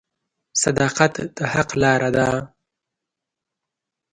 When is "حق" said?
1.53-1.69